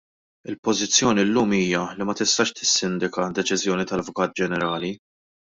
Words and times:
Il-pożizzjoni 0.51 1.25
llum 1.31 1.53
hija 1.57 1.83
li 1.99 2.07
ma 2.11 2.15
tistax 2.21 2.53
tissindika 2.61 3.29
deċiżjoni 3.41 3.89
tal-Avukat 3.93 4.35
Ġenerali. 4.43 4.95